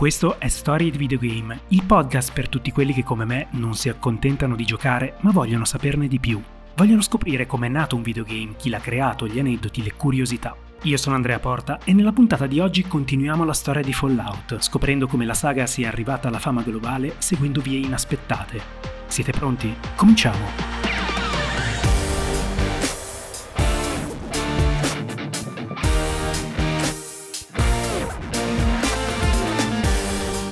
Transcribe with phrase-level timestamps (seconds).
[0.00, 3.90] Questo è Storie di Videogame, il podcast per tutti quelli che come me non si
[3.90, 6.42] accontentano di giocare ma vogliono saperne di più.
[6.74, 10.56] Vogliono scoprire com'è nato un videogame, chi l'ha creato, gli aneddoti, le curiosità.
[10.84, 15.06] Io sono Andrea Porta e nella puntata di oggi continuiamo la storia di Fallout, scoprendo
[15.06, 18.58] come la saga sia arrivata alla fama globale seguendo vie inaspettate.
[19.06, 19.76] Siete pronti?
[19.96, 20.89] Cominciamo!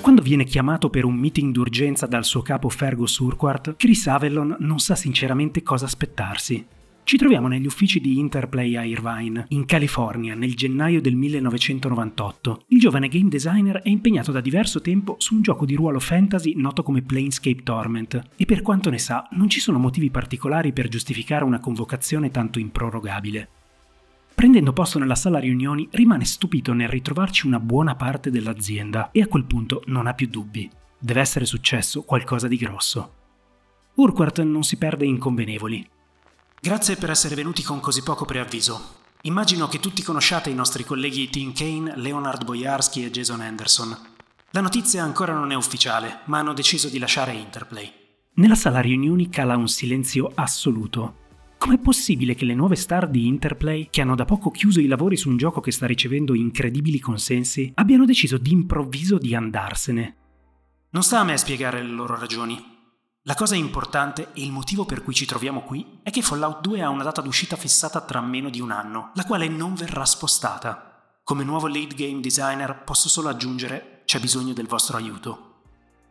[0.09, 4.78] Quando viene chiamato per un meeting d'urgenza dal suo capo Fergus Urquhart, Chris Avellon non
[4.78, 6.64] sa sinceramente cosa aspettarsi.
[7.03, 12.62] Ci troviamo negli uffici di Interplay a Irvine, in California, nel gennaio del 1998.
[12.69, 16.55] Il giovane game designer è impegnato da diverso tempo su un gioco di ruolo fantasy
[16.56, 20.89] noto come Planescape Torment, e per quanto ne sa, non ci sono motivi particolari per
[20.89, 23.48] giustificare una convocazione tanto improrogabile.
[24.39, 29.27] Prendendo posto nella sala riunioni rimane stupito nel ritrovarci una buona parte dell'azienda e a
[29.27, 30.70] quel punto non ha più dubbi.
[30.97, 33.14] Deve essere successo qualcosa di grosso.
[33.95, 35.84] Urquhart non si perde in convenevoli.
[36.61, 38.80] Grazie per essere venuti con così poco preavviso.
[39.22, 43.98] Immagino che tutti conosciate i nostri colleghi Tim Kane, Leonard Boyarsky e Jason Anderson.
[44.52, 47.92] La notizia ancora non è ufficiale, ma hanno deciso di lasciare Interplay.
[48.34, 51.27] Nella sala riunioni cala un silenzio assoluto.
[51.59, 55.17] Com'è possibile che le nuove star di Interplay, che hanno da poco chiuso i lavori
[55.17, 60.17] su un gioco che sta ricevendo incredibili consensi, abbiano deciso d'improvviso di andarsene?
[60.91, 62.77] Non sta a me spiegare le loro ragioni.
[63.23, 66.80] La cosa importante e il motivo per cui ci troviamo qui è che Fallout 2
[66.80, 71.19] ha una data d'uscita fissata tra meno di un anno, la quale non verrà spostata.
[71.25, 75.48] Come nuovo lead game designer posso solo aggiungere c'è bisogno del vostro aiuto.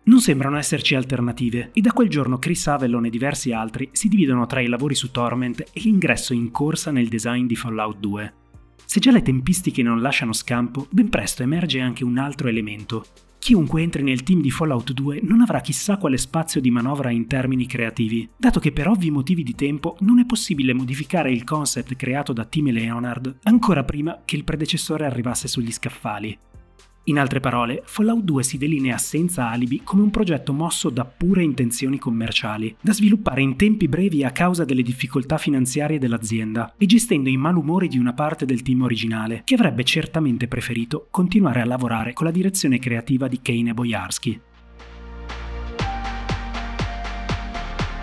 [0.07, 4.45] Non sembrano esserci alternative e da quel giorno Chris Avellon e diversi altri si dividono
[4.45, 8.33] tra i lavori su Torment e l'ingresso in corsa nel design di Fallout 2.
[8.85, 13.05] Se già le tempistiche non lasciano scampo, ben presto emerge anche un altro elemento.
[13.37, 17.27] Chiunque entri nel team di Fallout 2 non avrà chissà quale spazio di manovra in
[17.27, 21.97] termini creativi, dato che per ovvi motivi di tempo non è possibile modificare il concept
[21.97, 26.37] creato da Team Leonard ancora prima che il predecessore arrivasse sugli scaffali.
[27.09, 31.41] In altre parole, Fallout 2 si delinea senza alibi come un progetto mosso da pure
[31.41, 37.29] intenzioni commerciali, da sviluppare in tempi brevi a causa delle difficoltà finanziarie dell'azienda e gestendo
[37.29, 42.11] i malumori di una parte del team originale, che avrebbe certamente preferito continuare a lavorare
[42.11, 44.41] con la direzione creativa di Kane e Boyarsky.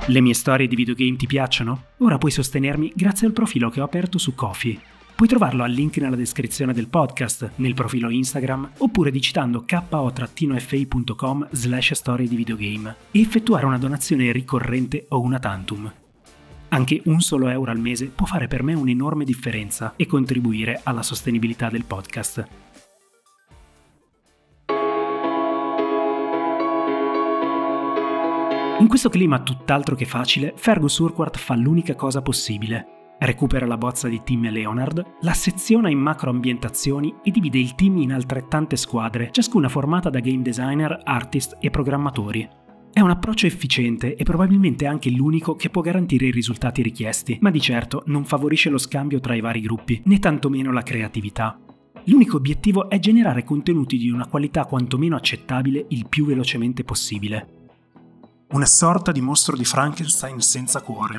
[0.06, 1.88] Le mie storie di videogame ti piacciono?
[1.98, 4.80] Ora puoi sostenermi grazie al profilo che ho aperto su Kofi
[5.16, 11.92] Puoi trovarlo al link nella descrizione del podcast, nel profilo Instagram, oppure digitando ko-fi.com slash
[11.92, 15.92] storie di videogame e effettuare una donazione ricorrente o una tantum.
[16.70, 21.04] Anche un solo euro al mese può fare per me un'enorme differenza e contribuire alla
[21.04, 22.48] sostenibilità del podcast.
[28.80, 34.08] In questo clima tutt'altro che facile, Fergus Urquhart fa l'unica cosa possibile, recupera la bozza
[34.08, 39.68] di Tim Leonard, la seziona in macroambientazioni e divide il team in altrettante squadre, ciascuna
[39.68, 42.48] formata da game designer, artist e programmatori.
[42.92, 47.50] È un approccio efficiente e probabilmente anche l'unico che può garantire i risultati richiesti, ma
[47.50, 51.58] di certo non favorisce lo scambio tra i vari gruppi, né tantomeno la creatività.
[52.04, 57.48] L'unico obiettivo è generare contenuti di una qualità quantomeno accettabile il più velocemente possibile.
[58.50, 61.18] Una sorta di mostro di Frankenstein senza cuore,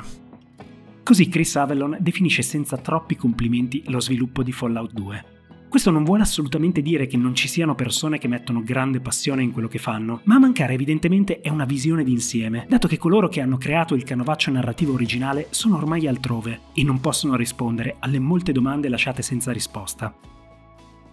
[1.06, 5.24] Così Chris Avellon definisce senza troppi complimenti lo sviluppo di Fallout 2.
[5.68, 9.52] Questo non vuole assolutamente dire che non ci siano persone che mettono grande passione in
[9.52, 13.40] quello che fanno, ma a mancare evidentemente è una visione d'insieme, dato che coloro che
[13.40, 18.50] hanno creato il canovaccio narrativo originale sono ormai altrove e non possono rispondere alle molte
[18.50, 20.12] domande lasciate senza risposta.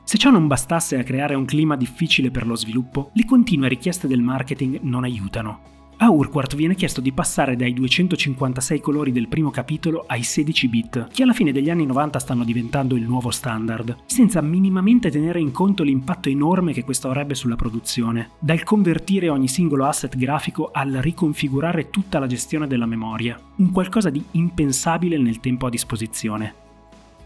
[0.04, 4.08] Se ciò non bastasse a creare un clima difficile per lo sviluppo, le continue richieste
[4.08, 5.73] del marketing non aiutano.
[5.98, 11.08] A Urquhart viene chiesto di passare dai 256 colori del primo capitolo ai 16 bit,
[11.14, 15.52] che alla fine degli anni 90 stanno diventando il nuovo standard, senza minimamente tenere in
[15.52, 20.92] conto l'impatto enorme che questo avrebbe sulla produzione, dal convertire ogni singolo asset grafico al
[20.92, 26.63] riconfigurare tutta la gestione della memoria, un qualcosa di impensabile nel tempo a disposizione.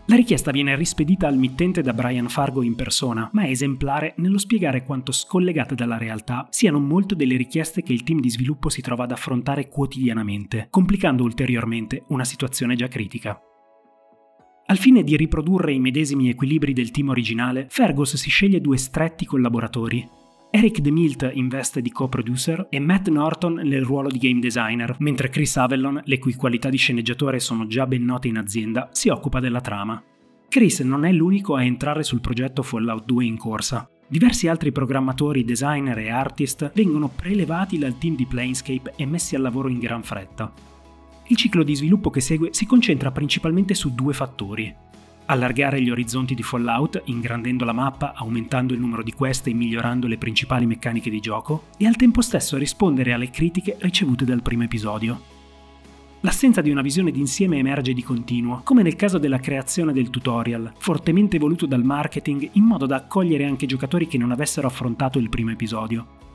[0.10, 4.38] La richiesta viene rispedita al mittente da Brian Fargo in persona, ma è esemplare nello
[4.38, 8.80] spiegare quanto scollegate dalla realtà siano molte delle richieste che il team di sviluppo si
[8.80, 13.38] trova ad affrontare quotidianamente, complicando ulteriormente una situazione già critica.
[14.68, 19.26] Al fine di riprodurre i medesimi equilibri del team originale, Fergus si sceglie due stretti
[19.26, 20.17] collaboratori.
[20.58, 25.30] Eric DeMilt in veste di co-producer e Matt Norton nel ruolo di game designer, mentre
[25.30, 29.40] Chris Avellon, le cui qualità di sceneggiatore sono già ben note in azienda, si occupa
[29.40, 30.02] della trama.
[30.50, 33.88] Chris non è l'unico a entrare sul progetto Fallout 2 in corsa.
[34.08, 39.44] Diversi altri programmatori, designer e artist vengono prelevati dal team di Planescape e messi al
[39.44, 40.52] lavoro in gran fretta.
[41.28, 44.76] Il ciclo di sviluppo che segue si concentra principalmente su due fattori.
[45.30, 50.08] Allargare gli orizzonti di Fallout, ingrandendo la mappa, aumentando il numero di queste e migliorando
[50.08, 54.64] le principali meccaniche di gioco, e al tempo stesso rispondere alle critiche ricevute dal primo
[54.64, 55.36] episodio.
[56.22, 60.72] L'assenza di una visione d'insieme emerge di continuo, come nel caso della creazione del tutorial,
[60.78, 65.30] fortemente voluto dal marketing in modo da accogliere anche giocatori che non avessero affrontato il
[65.30, 66.27] primo episodio.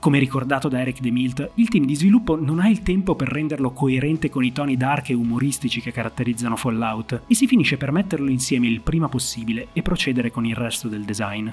[0.00, 3.72] Come ricordato da Eric DeMilt, il team di sviluppo non ha il tempo per renderlo
[3.72, 8.30] coerente con i toni dark e umoristici che caratterizzano Fallout e si finisce per metterlo
[8.30, 11.50] insieme il prima possibile e procedere con il resto del design.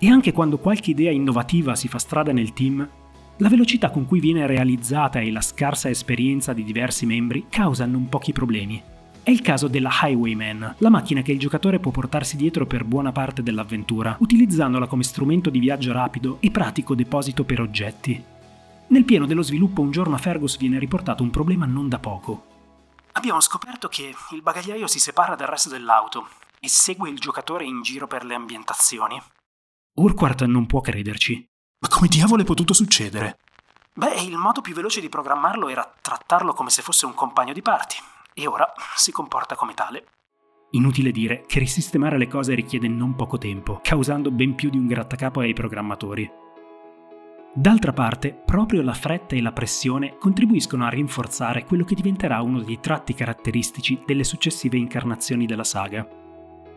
[0.00, 2.88] E anche quando qualche idea innovativa si fa strada nel team,
[3.36, 8.08] la velocità con cui viene realizzata e la scarsa esperienza di diversi membri causano non
[8.08, 8.82] pochi problemi.
[9.24, 13.10] È il caso della Highwayman, la macchina che il giocatore può portarsi dietro per buona
[13.10, 18.22] parte dell'avventura, utilizzandola come strumento di viaggio rapido e pratico deposito per oggetti.
[18.88, 22.44] Nel pieno dello sviluppo un giorno a Fergus viene riportato un problema non da poco.
[23.12, 26.28] Abbiamo scoperto che il bagagliaio si separa dal resto dell'auto
[26.60, 29.18] e segue il giocatore in giro per le ambientazioni.
[29.94, 31.42] Urquhart non può crederci.
[31.78, 33.38] Ma come diavolo è potuto succedere?
[33.94, 37.62] Beh, il modo più veloce di programmarlo era trattarlo come se fosse un compagno di
[37.62, 37.96] party
[38.34, 40.04] e ora si comporta come tale.
[40.70, 44.88] Inutile dire che risistemare le cose richiede non poco tempo, causando ben più di un
[44.88, 46.28] grattacapo ai programmatori.
[47.56, 52.60] D'altra parte, proprio la fretta e la pressione contribuiscono a rinforzare quello che diventerà uno
[52.60, 56.23] dei tratti caratteristici delle successive incarnazioni della saga.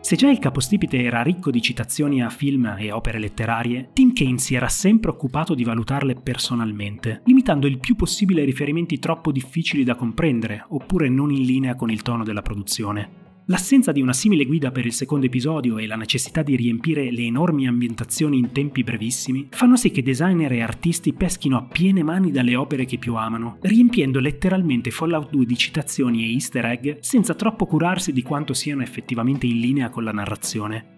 [0.00, 4.38] Se già il capostipite era ricco di citazioni a film e opere letterarie, Tim Kane
[4.38, 9.96] si era sempre occupato di valutarle personalmente, limitando il più possibile riferimenti troppo difficili da
[9.96, 13.27] comprendere oppure non in linea con il tono della produzione.
[13.50, 17.22] L'assenza di una simile guida per il secondo episodio e la necessità di riempire le
[17.22, 22.30] enormi ambientazioni in tempi brevissimi fanno sì che designer e artisti peschino a piene mani
[22.30, 27.34] dalle opere che più amano, riempiendo letteralmente Fallout 2 di citazioni e easter egg senza
[27.34, 30.97] troppo curarsi di quanto siano effettivamente in linea con la narrazione.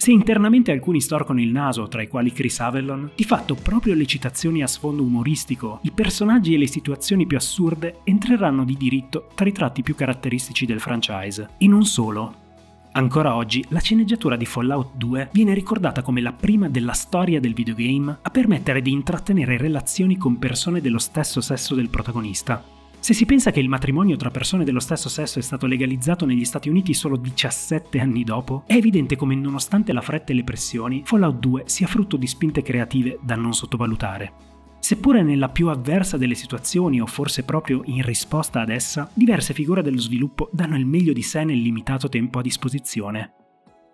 [0.00, 4.06] Se internamente alcuni storcono il naso, tra i quali Chris Avellon, di fatto proprio le
[4.06, 9.48] citazioni a sfondo umoristico, i personaggi e le situazioni più assurde entreranno di diritto tra
[9.48, 11.48] i tratti più caratteristici del franchise.
[11.58, 12.46] E non solo.
[12.92, 17.52] Ancora oggi, la sceneggiatura di Fallout 2 viene ricordata come la prima della storia del
[17.52, 22.62] videogame a permettere di intrattenere relazioni con persone dello stesso sesso del protagonista,
[23.00, 26.44] se si pensa che il matrimonio tra persone dello stesso sesso è stato legalizzato negli
[26.44, 31.02] Stati Uniti solo 17 anni dopo, è evidente come nonostante la fretta e le pressioni,
[31.04, 34.46] Fallout 2 sia frutto di spinte creative da non sottovalutare.
[34.80, 39.82] Seppure nella più avversa delle situazioni o forse proprio in risposta ad essa, diverse figure
[39.82, 43.32] dello sviluppo danno il meglio di sé nel limitato tempo a disposizione.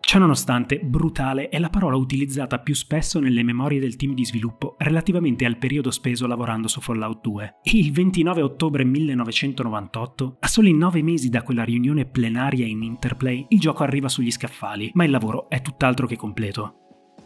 [0.07, 5.45] Ciononostante, brutale è la parola utilizzata più spesso nelle memorie del team di sviluppo relativamente
[5.45, 7.55] al periodo speso lavorando su Fallout 2.
[7.63, 13.47] E il 29 ottobre 1998, a soli nove mesi da quella riunione plenaria in Interplay,
[13.49, 16.77] il gioco arriva sugli scaffali, ma il lavoro è tutt'altro che completo.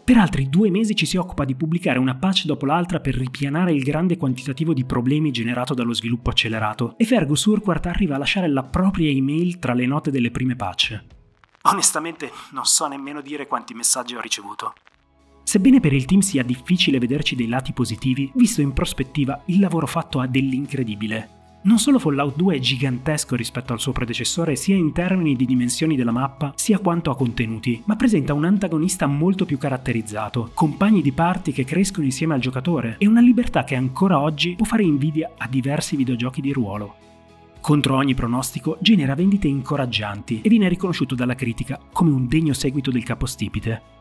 [0.04, 3.72] Per altri due mesi ci si occupa di pubblicare una patch dopo l'altra per ripianare
[3.72, 8.48] il grande quantitativo di problemi generato dallo sviluppo accelerato, e Fergus Urquhart arriva a lasciare
[8.48, 11.17] la propria email tra le note delle prime patch.
[11.70, 14.74] Onestamente non so nemmeno dire quanti messaggi ho ricevuto.
[15.42, 19.86] Sebbene per il team sia difficile vederci dei lati positivi, visto in prospettiva il lavoro
[19.86, 21.36] fatto ha dell'incredibile.
[21.60, 25.96] Non solo Fallout 2 è gigantesco rispetto al suo predecessore sia in termini di dimensioni
[25.96, 31.12] della mappa, sia quanto a contenuti, ma presenta un antagonista molto più caratterizzato, compagni di
[31.12, 35.32] party che crescono insieme al giocatore e una libertà che ancora oggi può fare invidia
[35.36, 37.06] a diversi videogiochi di ruolo
[37.60, 42.90] contro ogni pronostico, genera vendite incoraggianti e viene riconosciuto dalla critica come un degno seguito
[42.90, 43.96] del capostipite.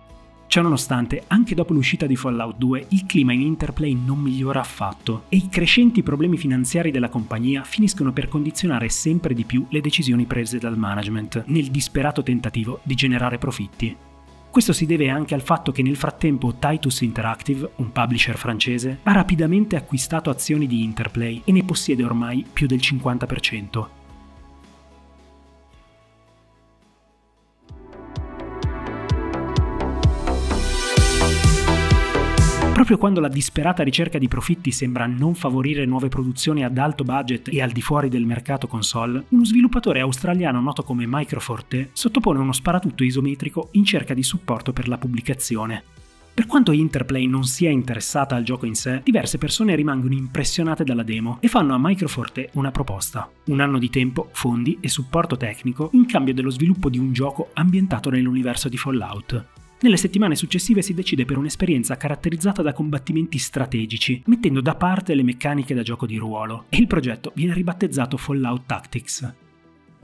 [0.47, 5.37] Ciononostante, anche dopo l'uscita di Fallout 2, il clima in Interplay non migliora affatto e
[5.37, 10.57] i crescenti problemi finanziari della compagnia finiscono per condizionare sempre di più le decisioni prese
[10.57, 13.95] dal management, nel disperato tentativo di generare profitti.
[14.49, 19.11] Questo si deve anche al fatto che nel frattempo Titus Interactive, un publisher francese, ha
[19.11, 23.96] rapidamente acquistato azioni di Interplay e ne possiede ormai più del 50%.
[32.87, 37.49] Proprio quando la disperata ricerca di profitti sembra non favorire nuove produzioni ad alto budget
[37.49, 42.53] e al di fuori del mercato console, uno sviluppatore australiano noto come Microforte sottopone uno
[42.53, 45.83] sparatutto isometrico in cerca di supporto per la pubblicazione.
[46.33, 51.03] Per quanto Interplay non sia interessata al gioco in sé, diverse persone rimangono impressionate dalla
[51.03, 53.29] demo e fanno a Microforte una proposta.
[53.47, 57.49] Un anno di tempo, fondi e supporto tecnico in cambio dello sviluppo di un gioco
[57.51, 59.56] ambientato nell'universo di Fallout.
[59.79, 65.21] Nelle settimane successive si decide per un'esperienza caratterizzata da combattimenti strategici, mettendo da parte le
[65.21, 69.35] meccaniche da gioco di ruolo, e il progetto viene ribattezzato Fallout Tactics.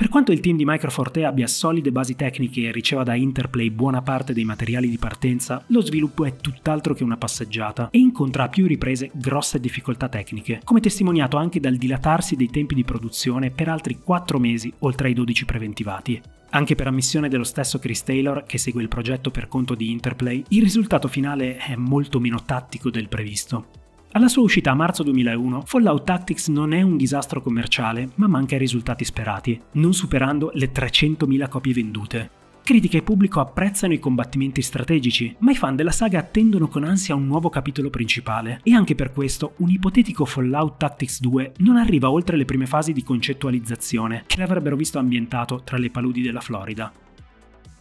[0.04, 4.02] Per quanto il team di Microforte abbia solide basi tecniche e riceva da Interplay buona
[4.02, 8.50] parte dei materiali di partenza, lo sviluppo è tutt'altro che una passeggiata e incontra a
[8.50, 13.70] più riprese grosse difficoltà tecniche, come testimoniato anche dal dilatarsi dei tempi di produzione per
[13.70, 16.22] altri 4 mesi oltre ai 12 preventivati.
[16.50, 20.44] Anche per ammissione dello stesso Chris Taylor, che segue il progetto per conto di Interplay,
[20.50, 23.83] il risultato finale è molto meno tattico del previsto.
[24.16, 28.54] Alla sua uscita a marzo 2001, Fallout Tactics non è un disastro commerciale, ma manca
[28.54, 32.30] i risultati sperati, non superando le 300.000 copie vendute.
[32.64, 37.16] Critica e pubblico apprezzano i combattimenti strategici, ma i fan della saga attendono con ansia
[37.16, 42.12] un nuovo capitolo principale, e anche per questo un ipotetico Fallout Tactics 2 non arriva
[42.12, 46.94] oltre le prime fasi di concettualizzazione, che l'avrebbero visto ambientato tra le paludi della Florida.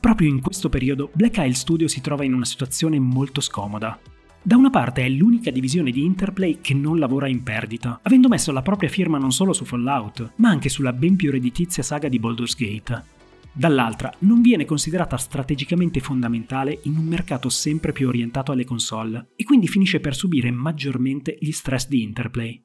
[0.01, 4.01] Proprio in questo periodo Black Isle Studio si trova in una situazione molto scomoda.
[4.45, 8.51] Da una parte è l'unica divisione di Interplay che non lavora in perdita, avendo messo
[8.51, 12.19] la propria firma non solo su Fallout, ma anche sulla ben più redditizia saga di
[12.19, 13.05] Baldur's Gate.
[13.53, 19.45] Dall'altra, non viene considerata strategicamente fondamentale in un mercato sempre più orientato alle console, e
[19.45, 22.61] quindi finisce per subire maggiormente gli stress di Interplay.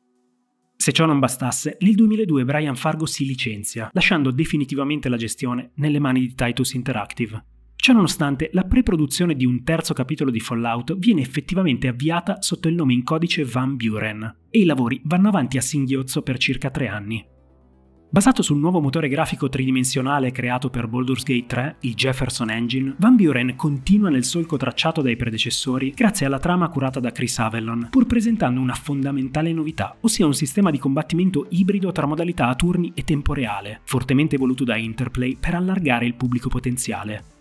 [0.76, 6.00] Se ciò non bastasse, nel 2002 Brian Fargo si licenzia, lasciando definitivamente la gestione nelle
[6.00, 7.46] mani di Titus Interactive.
[7.78, 12.94] Ciononostante, la pre-produzione di un terzo capitolo di Fallout viene effettivamente avviata sotto il nome
[12.94, 17.26] in codice Van Buren e i lavori vanno avanti a singhiozzo per circa tre anni.
[18.10, 23.16] Basato sul nuovo motore grafico tridimensionale creato per Baldur's Gate 3, il Jefferson Engine, Van
[23.18, 28.06] Buren continua nel solco tracciato dai predecessori grazie alla trama curata da Chris Avellon, pur
[28.06, 33.04] presentando una fondamentale novità, ossia un sistema di combattimento ibrido tra modalità a turni e
[33.04, 37.37] tempo reale, fortemente voluto da Interplay per allargare il pubblico potenziale.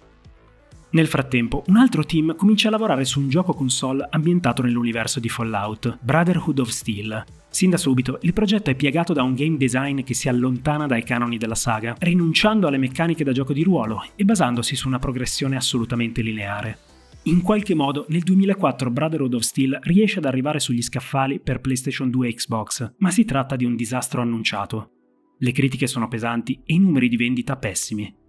[0.97, 5.29] Nel frattempo, un altro team comincia a lavorare su un gioco console ambientato nell'universo di
[5.29, 7.23] Fallout, Brotherhood of Steel.
[7.51, 11.05] Sin da subito, il progetto è piegato da un game design che si allontana dai
[11.05, 15.57] canoni della saga, rinunciando alle meccaniche da gioco di ruolo e basandosi su una progressione
[15.57, 16.79] assolutamente lineare.
[17.25, 22.09] In qualche modo, nel 2004 Brotherhood of Steel riesce ad arrivare sugli scaffali per PlayStation
[22.09, 24.93] 2 e Xbox, ma si tratta di un disastro annunciato.
[25.41, 28.25] Le critiche sono pesanti e i numeri di vendita pessimi.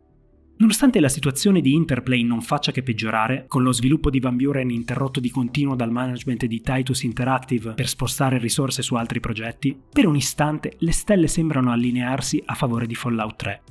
[0.60, 4.72] Nonostante la situazione di Interplay non faccia che peggiorare, con lo sviluppo di Van Buren
[4.72, 10.08] interrotto di continuo dal management di Titus Interactive per spostare risorse su altri progetti, per
[10.08, 13.62] un istante le stelle sembrano allinearsi a favore di Fallout 3.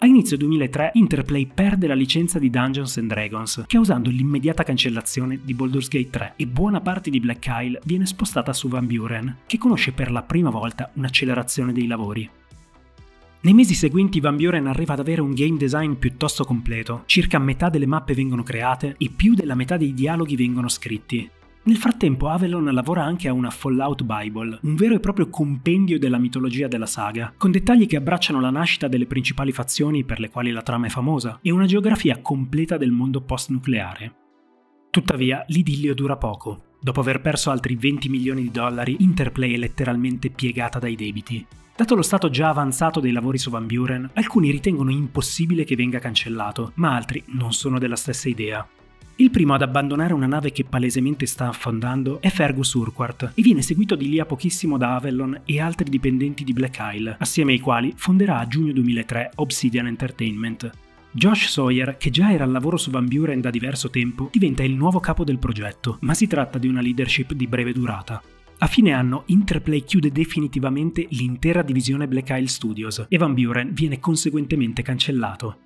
[0.00, 5.88] A inizio 2003 Interplay perde la licenza di Dungeons Dragons, causando l'immediata cancellazione di Baldur's
[5.88, 9.92] Gate 3 e buona parte di Black Isle viene spostata su Van Buren, che conosce
[9.92, 12.30] per la prima volta un'accelerazione dei lavori.
[13.40, 17.68] Nei mesi seguenti Van Buren arriva ad avere un game design piuttosto completo, circa metà
[17.68, 21.30] delle mappe vengono create e più della metà dei dialoghi vengono scritti.
[21.62, 26.18] Nel frattempo Avalon lavora anche a una Fallout Bible, un vero e proprio compendio della
[26.18, 30.50] mitologia della saga, con dettagli che abbracciano la nascita delle principali fazioni per le quali
[30.50, 34.14] la trama è famosa e una geografia completa del mondo post-nucleare.
[34.90, 36.62] Tuttavia, l'idillio dura poco.
[36.80, 41.46] Dopo aver perso altri 20 milioni di dollari, Interplay è letteralmente piegata dai debiti.
[41.78, 46.00] Dato lo stato già avanzato dei lavori su Van Buren, alcuni ritengono impossibile che venga
[46.00, 48.66] cancellato, ma altri non sono della stessa idea.
[49.14, 53.62] Il primo ad abbandonare una nave che palesemente sta affondando è Fergus Urquhart e viene
[53.62, 57.60] seguito di lì a pochissimo da Avalon e altri dipendenti di Black Isle, assieme ai
[57.60, 60.68] quali fonderà a giugno 2003 Obsidian Entertainment.
[61.12, 64.74] Josh Sawyer, che già era al lavoro su Van Buren da diverso tempo, diventa il
[64.74, 68.20] nuovo capo del progetto, ma si tratta di una leadership di breve durata.
[68.60, 74.00] A fine anno Interplay chiude definitivamente l'intera divisione Black Isle Studios e Van Buren viene
[74.00, 75.58] conseguentemente cancellato.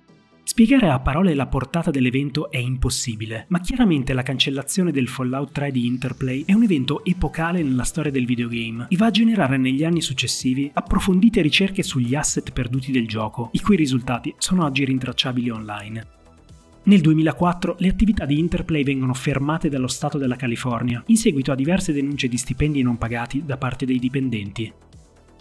[0.43, 5.71] Spiegare a parole la portata dell'evento è impossibile, ma chiaramente la cancellazione del Fallout 3
[5.71, 9.83] di Interplay è un evento epocale nella storia del videogame e va a generare negli
[9.83, 15.49] anni successivi approfondite ricerche sugli asset perduti del gioco, i cui risultati sono oggi rintracciabili
[15.49, 16.21] online.
[16.85, 21.55] Nel 2004 le attività di Interplay vengono fermate dallo Stato della California in seguito a
[21.55, 24.71] diverse denunce di stipendi non pagati da parte dei dipendenti.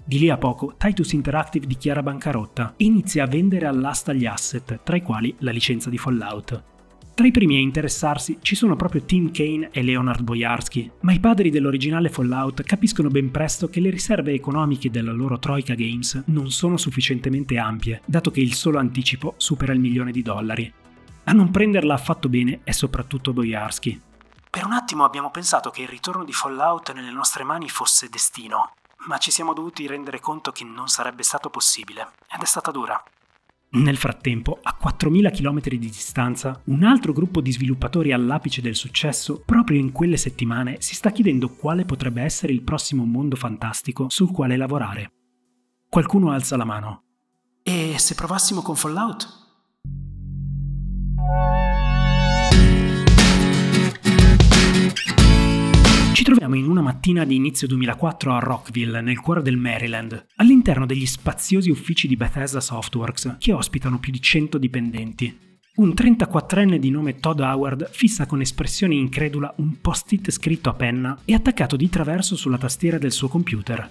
[0.04, 4.82] Di lì a poco Titus Interactive dichiara bancarotta e inizia a vendere all'asta gli asset,
[4.84, 6.62] tra i quali la licenza di Fallout.
[7.12, 11.18] Tra i primi a interessarsi ci sono proprio Tim Kane e Leonard Boyarsky, ma i
[11.20, 16.52] padri dell'originale Fallout capiscono ben presto che le riserve economiche della loro Troika Games non
[16.52, 20.72] sono sufficientemente ampie, dato che il solo anticipo supera il milione di dollari.
[21.24, 24.00] A non prenderla affatto bene è soprattutto Boyarsky.
[24.50, 28.72] Per un attimo abbiamo pensato che il ritorno di Fallout nelle nostre mani fosse destino,
[29.06, 33.02] ma ci siamo dovuti rendere conto che non sarebbe stato possibile, ed è stata dura.
[33.74, 39.40] Nel frattempo, a 4.000 km di distanza, un altro gruppo di sviluppatori all'apice del successo,
[39.46, 44.30] proprio in quelle settimane, si sta chiedendo quale potrebbe essere il prossimo mondo fantastico sul
[44.30, 45.12] quale lavorare.
[45.88, 47.04] Qualcuno alza la mano.
[47.62, 49.41] E se provassimo con Fallout?
[56.12, 60.86] Ci troviamo in una mattina di inizio 2004 a Rockville, nel cuore del Maryland, all'interno
[60.86, 65.50] degli spaziosi uffici di Bethesda Softworks, che ospitano più di 100 dipendenti.
[65.74, 71.18] Un 34enne di nome Todd Howard fissa con espressione incredula un post-it scritto a penna
[71.24, 73.90] e attaccato di traverso sulla tastiera del suo computer.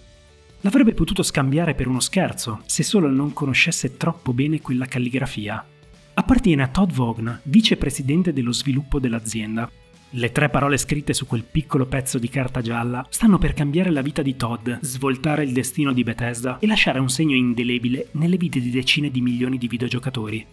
[0.61, 5.65] L'avrebbe potuto scambiare per uno scherzo, se solo non conoscesse troppo bene quella calligrafia.
[6.13, 9.69] Appartiene a Todd Vaughn, vicepresidente dello sviluppo dell'azienda,
[10.15, 14.01] le tre parole scritte su quel piccolo pezzo di carta gialla stanno per cambiare la
[14.01, 18.59] vita di Todd, svoltare il destino di Bethesda e lasciare un segno indelebile nelle vite
[18.59, 20.45] di decine di milioni di videogiocatori.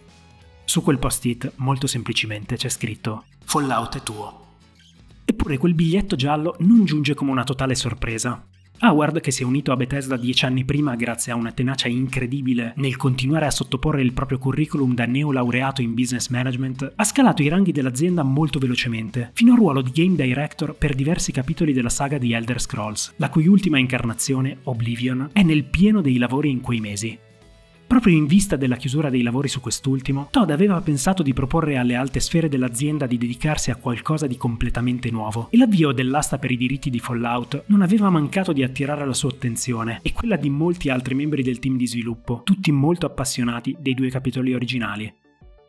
[0.63, 4.45] Su quel post-it, molto semplicemente, c'è scritto Fallout è tuo.
[5.25, 8.47] Eppure quel biglietto giallo non giunge come una totale sorpresa.
[8.81, 12.73] Howard, che si è unito a Bethesda dieci anni prima grazie a una tenacia incredibile
[12.77, 17.49] nel continuare a sottoporre il proprio curriculum da neolaureato in business management, ha scalato i
[17.49, 22.17] ranghi dell'azienda molto velocemente, fino al ruolo di game director per diversi capitoli della saga
[22.17, 26.79] di Elder Scrolls, la cui ultima incarnazione, Oblivion, è nel pieno dei lavori in quei
[26.79, 27.27] mesi.
[27.89, 31.95] Proprio in vista della chiusura dei lavori su quest'ultimo, Todd aveva pensato di proporre alle
[31.95, 36.55] alte sfere dell'azienda di dedicarsi a qualcosa di completamente nuovo e l'avvio dell'asta per i
[36.55, 40.89] diritti di Fallout non aveva mancato di attirare la sua attenzione e quella di molti
[40.89, 45.11] altri membri del team di sviluppo, tutti molto appassionati dei due capitoli originali.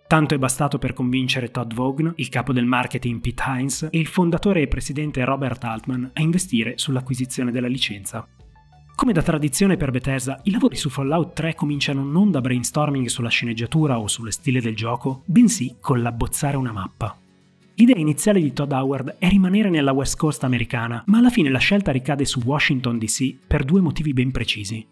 [0.06, 4.06] Tanto è bastato per convincere Todd Vaughn, il capo del marketing Pete Hines e il
[4.06, 8.28] fondatore e presidente Robert Altman a investire sull'acquisizione della licenza.
[9.00, 13.30] Come da tradizione per Bethesda, i lavori su Fallout 3 cominciano non da brainstorming sulla
[13.30, 17.16] sceneggiatura o sullo stile del gioco, bensì con l'abbozzare una mappa.
[17.76, 21.58] L'idea iniziale di Todd Howard è rimanere nella West Coast americana, ma alla fine la
[21.58, 24.86] scelta ricade su Washington DC per due motivi ben precisi.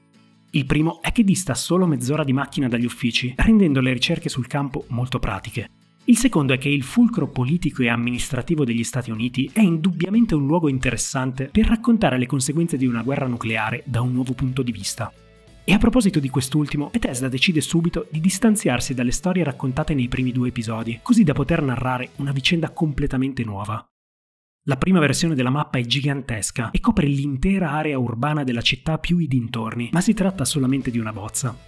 [0.52, 4.46] Il primo è che dista solo mezz'ora di macchina dagli uffici, rendendo le ricerche sul
[4.46, 5.68] campo molto pratiche.
[6.08, 10.46] Il secondo è che il fulcro politico e amministrativo degli Stati Uniti è indubbiamente un
[10.46, 14.72] luogo interessante per raccontare le conseguenze di una guerra nucleare da un nuovo punto di
[14.72, 15.12] vista.
[15.64, 20.32] E a proposito di quest'ultimo, Bethesda decide subito di distanziarsi dalle storie raccontate nei primi
[20.32, 23.86] due episodi, così da poter narrare una vicenda completamente nuova.
[24.62, 29.18] La prima versione della mappa è gigantesca e copre l'intera area urbana della città più
[29.18, 31.67] i dintorni, ma si tratta solamente di una bozza.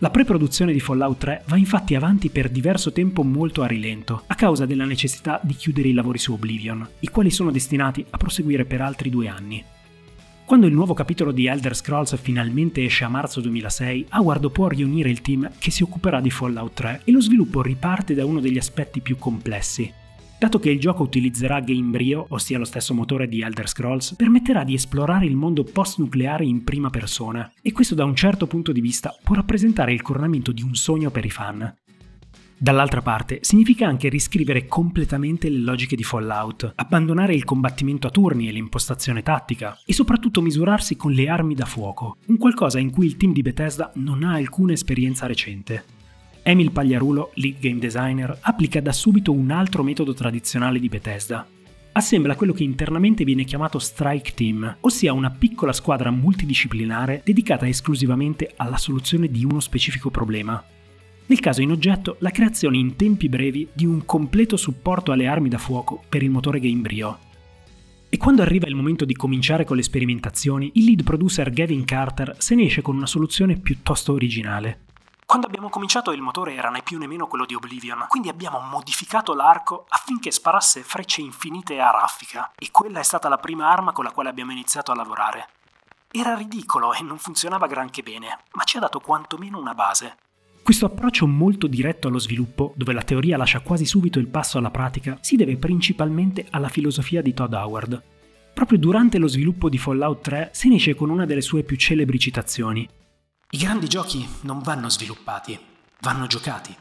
[0.00, 4.34] La pre-produzione di Fallout 3 va infatti avanti per diverso tempo molto a rilento, a
[4.34, 8.66] causa della necessità di chiudere i lavori su Oblivion, i quali sono destinati a proseguire
[8.66, 9.64] per altri due anni.
[10.44, 15.08] Quando il nuovo capitolo di Elder Scrolls finalmente esce a marzo 2006, Howard può riunire
[15.08, 18.58] il team che si occuperà di Fallout 3 e lo sviluppo riparte da uno degli
[18.58, 19.90] aspetti più complessi,
[20.38, 24.74] Dato che il gioco utilizzerà Gamebryo, ossia lo stesso motore di Elder Scrolls, permetterà di
[24.74, 29.16] esplorare il mondo post-nucleare in prima persona, e questo da un certo punto di vista
[29.22, 31.74] può rappresentare il coronamento di un sogno per i fan.
[32.58, 38.48] Dall'altra parte, significa anche riscrivere completamente le logiche di Fallout, abbandonare il combattimento a turni
[38.48, 43.06] e l'impostazione tattica, e soprattutto misurarsi con le armi da fuoco, un qualcosa in cui
[43.06, 45.95] il team di Bethesda non ha alcuna esperienza recente.
[46.48, 51.44] Emil Pagliarulo, lead game designer, applica da subito un altro metodo tradizionale di Bethesda.
[51.90, 58.52] Assembla quello che internamente viene chiamato Strike Team, ossia una piccola squadra multidisciplinare dedicata esclusivamente
[58.54, 60.64] alla soluzione di uno specifico problema.
[61.26, 65.48] Nel caso in oggetto, la creazione in tempi brevi di un completo supporto alle armi
[65.48, 67.18] da fuoco per il motore Gamebryo.
[68.08, 72.36] E quando arriva il momento di cominciare con le sperimentazioni, il lead producer Gavin Carter
[72.38, 74.82] se ne esce con una soluzione piuttosto originale.
[75.26, 78.60] Quando abbiamo cominciato il motore era né più né meno quello di Oblivion, quindi abbiamo
[78.60, 83.90] modificato l'arco affinché sparasse frecce infinite a raffica, e quella è stata la prima arma
[83.90, 85.48] con la quale abbiamo iniziato a lavorare.
[86.12, 90.16] Era ridicolo e non funzionava granché bene, ma ci ha dato quantomeno una base.
[90.62, 94.70] Questo approccio molto diretto allo sviluppo, dove la teoria lascia quasi subito il passo alla
[94.70, 98.00] pratica, si deve principalmente alla filosofia di Todd Howard.
[98.54, 101.76] Proprio durante lo sviluppo di Fallout 3 se ne esce con una delle sue più
[101.76, 102.88] celebri citazioni,
[103.50, 105.56] i grandi giochi non vanno sviluppati,
[106.00, 106.74] vanno giocati.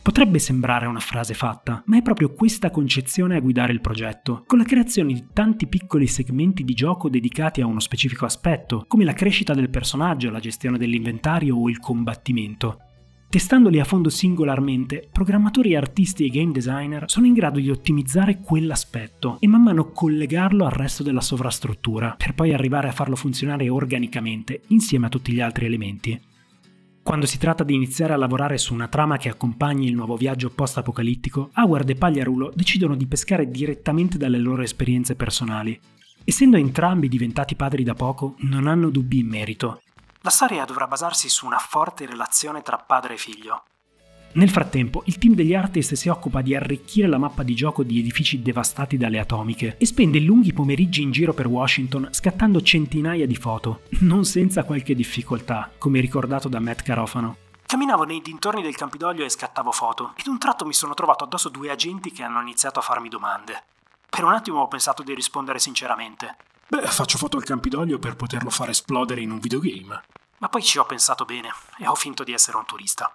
[0.00, 4.56] Potrebbe sembrare una frase fatta, ma è proprio questa concezione a guidare il progetto, con
[4.56, 9.12] la creazione di tanti piccoli segmenti di gioco dedicati a uno specifico aspetto, come la
[9.12, 12.85] crescita del personaggio, la gestione dell'inventario o il combattimento.
[13.28, 19.38] Testandoli a fondo singolarmente, programmatori, artisti e game designer sono in grado di ottimizzare quell'aspetto
[19.40, 24.62] e man mano collegarlo al resto della sovrastruttura, per poi arrivare a farlo funzionare organicamente
[24.68, 26.18] insieme a tutti gli altri elementi.
[27.02, 30.50] Quando si tratta di iniziare a lavorare su una trama che accompagni il nuovo viaggio
[30.50, 35.78] post-apocalittico, Howard e Pagliarulo decidono di pescare direttamente dalle loro esperienze personali.
[36.24, 39.82] Essendo entrambi diventati padri da poco, non hanno dubbi in merito.
[40.26, 43.62] La storia dovrà basarsi su una forte relazione tra padre e figlio,
[44.32, 48.00] nel frattempo, il team degli artist si occupa di arricchire la mappa di gioco di
[48.00, 53.36] edifici devastati dalle atomiche e spende lunghi pomeriggi in giro per Washington scattando centinaia di
[53.36, 57.36] foto, non senza qualche difficoltà, come ricordato da Matt Carofano.
[57.64, 61.48] Camminavo nei dintorni del Campidoglio e scattavo foto, ed un tratto mi sono trovato addosso
[61.50, 63.62] due agenti che hanno iniziato a farmi domande.
[64.10, 66.36] Per un attimo ho pensato di rispondere sinceramente.
[66.68, 70.02] Beh, faccio foto al Campidoglio per poterlo far esplodere in un videogame.
[70.38, 71.48] Ma poi ci ho pensato bene
[71.78, 73.14] e ho finto di essere un turista.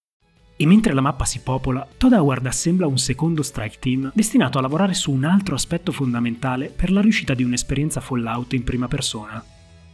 [0.61, 4.61] E mentre la mappa si popola, Todd Howard assembla un secondo strike team destinato a
[4.61, 9.43] lavorare su un altro aspetto fondamentale per la riuscita di un'esperienza Fallout in prima persona.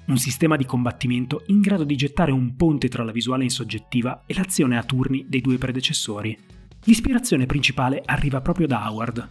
[0.07, 4.23] Un sistema di combattimento in grado di gettare un ponte tra la visuale in soggettiva
[4.25, 6.37] e l'azione a turni dei due predecessori.
[6.83, 9.29] L'ispirazione principale arriva proprio da Howard.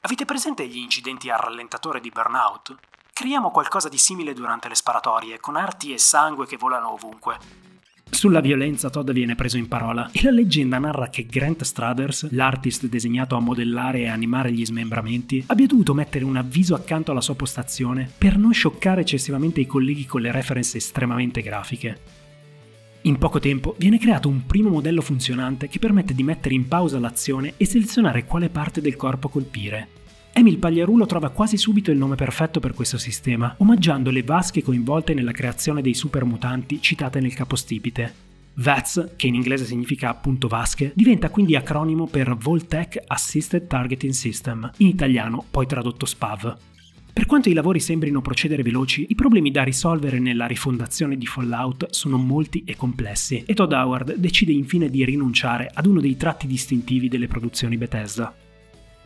[0.00, 2.74] Avete presente gli incidenti a rallentatore di Burnout?
[3.12, 7.67] Creiamo qualcosa di simile durante le sparatorie, con arti e sangue che volano ovunque.
[8.10, 12.86] Sulla violenza Todd viene preso in parola e la leggenda narra che Grant Struthers, l'artist
[12.86, 17.36] designato a modellare e animare gli smembramenti, abbia dovuto mettere un avviso accanto alla sua
[17.36, 22.00] postazione per non scioccare eccessivamente i colleghi con le reference estremamente grafiche.
[23.02, 26.98] In poco tempo viene creato un primo modello funzionante che permette di mettere in pausa
[26.98, 29.88] l'azione e selezionare quale parte del corpo colpire.
[30.32, 35.14] Emil Pagliarulo trova quasi subito il nome perfetto per questo sistema, omaggiando le vasche coinvolte
[35.14, 38.26] nella creazione dei supermutanti citate nel capostipite.
[38.54, 44.70] VATS, che in inglese significa appunto vasche, diventa quindi acronimo per Voltec Assisted Targeting System,
[44.78, 46.56] in italiano poi tradotto SPAV.
[47.12, 51.90] Per quanto i lavori sembrino procedere veloci, i problemi da risolvere nella rifondazione di Fallout
[51.90, 56.46] sono molti e complessi, e Todd Howard decide infine di rinunciare ad uno dei tratti
[56.46, 58.32] distintivi delle produzioni Bethesda.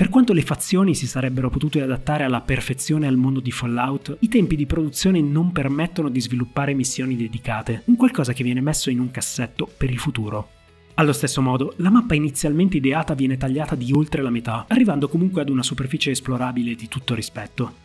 [0.02, 4.28] Per quanto le fazioni si sarebbero potute adattare alla perfezione al mondo di Fallout, i
[4.28, 8.98] tempi di produzione non permettono di sviluppare missioni dedicate, un qualcosa che viene messo in
[8.98, 10.48] un cassetto per il futuro.
[10.94, 15.40] Allo stesso modo, la mappa inizialmente ideata viene tagliata di oltre la metà, arrivando comunque
[15.40, 17.81] ad una superficie esplorabile di tutto rispetto.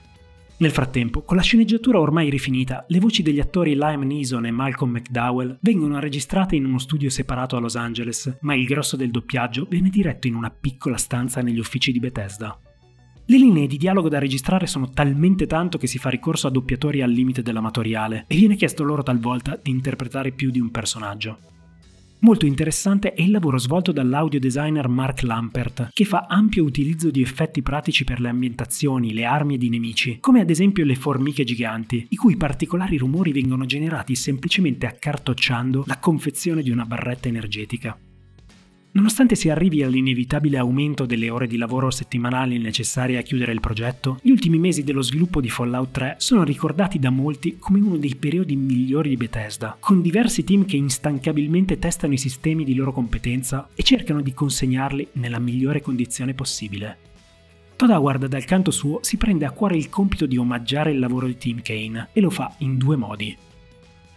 [0.60, 4.94] Nel frattempo, con la sceneggiatura ormai rifinita, le voci degli attori Liam Neeson e Malcolm
[4.94, 9.68] McDowell vengono registrate in uno studio separato a Los Angeles, ma il grosso del doppiaggio
[9.70, 12.60] viene diretto in una piccola stanza negli uffici di Bethesda.
[13.28, 17.04] Le linee di dialogo da registrare sono talmente tanto che si fa ricorso a doppiatori
[17.04, 21.57] al limite dell'amatoriale e viene chiesto loro talvolta di interpretare più di un personaggio.
[22.20, 27.22] Molto interessante è il lavoro svolto dall'audio designer Mark Lampert, che fa ampio utilizzo di
[27.22, 31.44] effetti pratici per le ambientazioni, le armi ed i nemici, come ad esempio le formiche
[31.44, 37.98] giganti, i cui particolari rumori vengono generati semplicemente accartocciando la confezione di una barretta energetica.
[38.98, 44.18] Nonostante si arrivi all'inevitabile aumento delle ore di lavoro settimanali necessarie a chiudere il progetto,
[44.24, 48.16] gli ultimi mesi dello sviluppo di Fallout 3 sono ricordati da molti come uno dei
[48.16, 53.70] periodi migliori di Bethesda, con diversi team che instancabilmente testano i sistemi di loro competenza
[53.76, 56.98] e cercano di consegnarli nella migliore condizione possibile.
[57.76, 61.28] Todd Howard dal canto suo si prende a cuore il compito di omaggiare il lavoro
[61.28, 63.38] di Team Kane e lo fa in due modi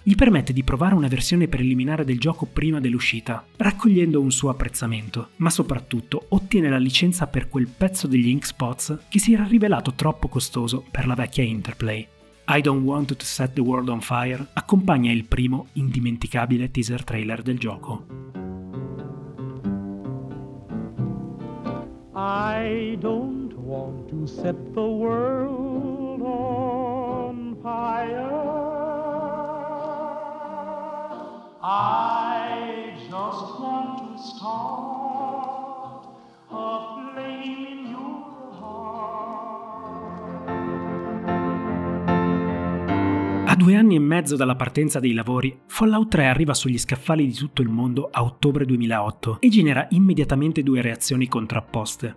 [0.02, 5.30] gli permette di provare una versione preliminare del gioco prima dell'uscita, raccogliendo un suo apprezzamento,
[5.36, 9.92] ma soprattutto ottiene la licenza per quel pezzo degli ink spots che si era rivelato
[9.92, 12.06] troppo costoso per la vecchia Interplay.
[12.48, 17.42] I Don't Want to Set the World on Fire accompagna il primo indimenticabile teaser trailer
[17.42, 18.06] del gioco.
[22.12, 25.99] I don't want to set the world
[43.90, 47.68] anni e mezzo dalla partenza dei lavori, Fallout 3 arriva sugli scaffali di tutto il
[47.68, 52.14] mondo a ottobre 2008 e genera immediatamente due reazioni contrapposte.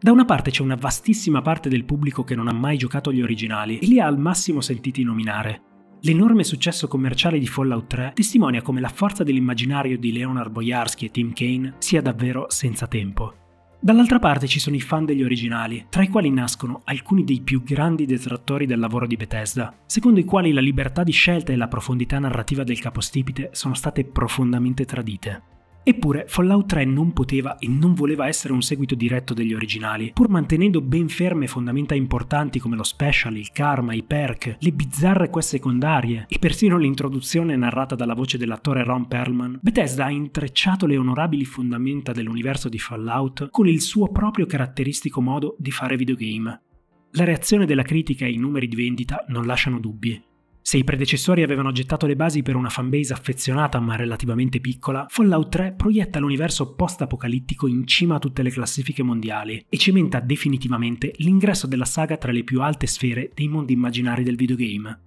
[0.00, 3.22] Da una parte c'è una vastissima parte del pubblico che non ha mai giocato gli
[3.22, 5.62] originali e li ha al massimo sentiti nominare.
[6.00, 11.10] L'enorme successo commerciale di Fallout 3 testimonia come la forza dell'immaginario di Leonard Boyarsky e
[11.10, 13.43] Tim Kane sia davvero senza tempo.
[13.84, 17.62] Dall'altra parte ci sono i fan degli originali, tra i quali nascono alcuni dei più
[17.62, 21.68] grandi detrattori del lavoro di Bethesda, secondo i quali la libertà di scelta e la
[21.68, 25.53] profondità narrativa del capostipite sono state profondamente tradite.
[25.86, 30.30] Eppure Fallout 3 non poteva e non voleva essere un seguito diretto degli originali, pur
[30.30, 35.50] mantenendo ben ferme fondamenta importanti come lo special, il karma, i perk, le bizzarre quest
[35.50, 41.44] secondarie e persino l'introduzione narrata dalla voce dell'attore Ron Perlman, Bethesda ha intrecciato le onorabili
[41.44, 46.62] fondamenta dell'universo di Fallout con il suo proprio caratteristico modo di fare videogame.
[47.10, 50.32] La reazione della critica e i numeri di vendita non lasciano dubbi.
[50.66, 55.50] Se i predecessori avevano gettato le basi per una fanbase affezionata ma relativamente piccola, Fallout
[55.50, 61.66] 3 proietta l'universo post-apocalittico in cima a tutte le classifiche mondiali e cementa definitivamente l'ingresso
[61.66, 65.00] della saga tra le più alte sfere dei mondi immaginari del videogame.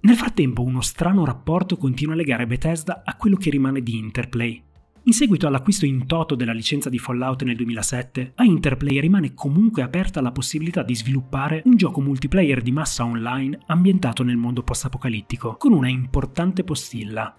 [0.00, 4.62] Nel frattempo uno strano rapporto continua a legare Bethesda a quello che rimane di Interplay,
[5.08, 9.80] in seguito all'acquisto in toto della licenza di Fallout nel 2007, a Interplay rimane comunque
[9.80, 15.56] aperta la possibilità di sviluppare un gioco multiplayer di massa online ambientato nel mondo post-apocalittico,
[15.56, 17.34] con una importante postilla.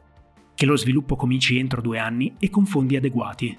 [0.55, 3.55] Che lo sviluppo cominci entro due anni e con fondi adeguati.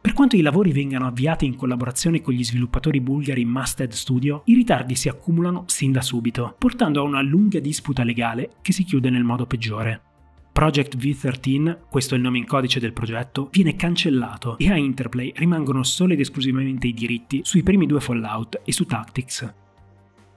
[0.00, 4.54] Per quanto i lavori vengano avviati in collaborazione con gli sviluppatori bulgari Masted Studio, i
[4.54, 9.10] ritardi si accumulano sin da subito, portando a una lunga disputa legale che si chiude
[9.10, 10.02] nel modo peggiore.
[10.52, 15.32] Project V13, questo è il nome in codice del progetto, viene cancellato e a Interplay
[15.36, 19.54] rimangono solo ed esclusivamente i diritti sui primi due Fallout e su Tactics.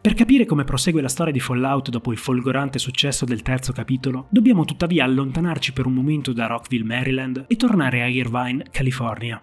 [0.02, 4.28] Per capire come prosegue la storia di Fallout dopo il folgorante successo del terzo capitolo,
[4.30, 9.42] dobbiamo tuttavia allontanarci per un momento da Rockville, Maryland e tornare a Irvine, California.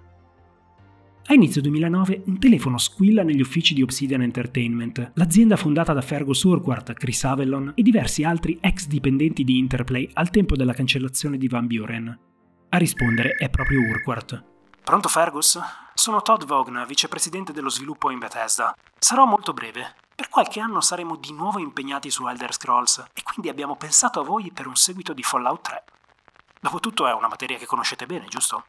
[1.30, 6.42] A inizio 2009 un telefono squilla negli uffici di Obsidian Entertainment, l'azienda fondata da Fergus
[6.42, 11.46] Urquhart, Chris Avellon e diversi altri ex dipendenti di Interplay al tempo della cancellazione di
[11.46, 12.18] Van Buren.
[12.70, 14.42] A rispondere è proprio Urquhart.
[14.82, 15.56] Pronto Fergus?
[15.94, 18.74] Sono Todd Vogna, vicepresidente dello sviluppo in Bethesda.
[18.98, 19.94] Sarò molto breve.
[20.12, 24.24] Per qualche anno saremo di nuovo impegnati su Elder Scrolls e quindi abbiamo pensato a
[24.24, 25.84] voi per un seguito di Fallout 3.
[26.60, 28.64] Dopotutto è una materia che conoscete bene, giusto?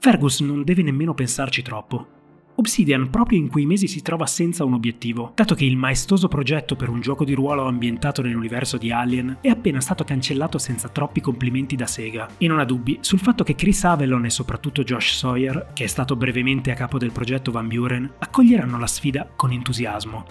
[0.00, 2.06] Fergus non deve nemmeno pensarci troppo.
[2.54, 6.74] Obsidian proprio in quei mesi si trova senza un obiettivo, dato che il maestoso progetto
[6.74, 11.20] per un gioco di ruolo ambientato nell'universo di Alien è appena stato cancellato senza troppi
[11.20, 15.16] complimenti da Sega, e non ha dubbi sul fatto che Chris Avellon e soprattutto Josh
[15.16, 19.52] Sawyer, che è stato brevemente a capo del progetto Van Buren, accoglieranno la sfida con
[19.52, 20.24] entusiasmo.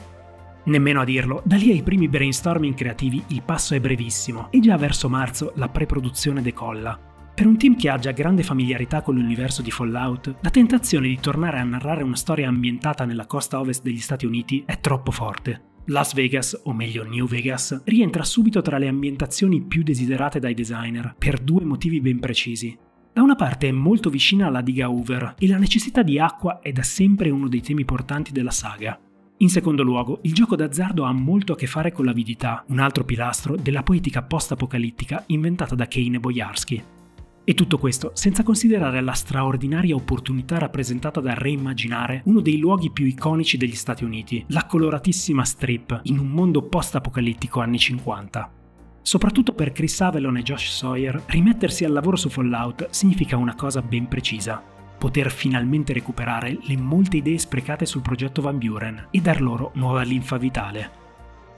[0.65, 4.75] Nemmeno a dirlo, da lì ai primi brainstorming creativi il passo è brevissimo e già
[4.75, 7.06] verso marzo la pre-produzione decolla,
[7.37, 11.19] per un team che ha già grande familiarità con l'universo di Fallout, la tentazione di
[11.19, 15.75] tornare a narrare una storia ambientata nella costa ovest degli Stati Uniti è troppo forte.
[15.85, 21.13] Las Vegas, o meglio New Vegas, rientra subito tra le ambientazioni più desiderate dai designer,
[21.15, 22.75] per due motivi ben precisi.
[23.13, 26.71] Da una parte è molto vicina alla diga Hoover e la necessità di acqua è
[26.71, 28.99] da sempre uno dei temi portanti della saga.
[29.37, 33.05] In secondo luogo, il gioco d'azzardo ha molto a che fare con l'avidità, un altro
[33.05, 36.83] pilastro della poetica post-apocalittica inventata da Kane Boyarsky.
[37.49, 43.05] E tutto questo senza considerare la straordinaria opportunità rappresentata dal reimmaginare uno dei luoghi più
[43.05, 48.51] iconici degli Stati Uniti, la coloratissima strip in un mondo post-apocalittico anni 50.
[49.01, 53.81] Soprattutto per Chris Avellon e Josh Sawyer, rimettersi al lavoro su Fallout significa una cosa
[53.81, 54.61] ben precisa.
[54.99, 60.01] Poter finalmente recuperare le molte idee sprecate sul progetto Van Buren e dar loro nuova
[60.01, 61.06] linfa vitale.